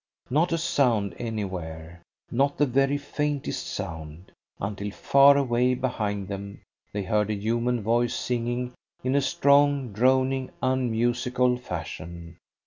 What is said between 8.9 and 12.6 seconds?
in a strong, droning, unmusical fashion.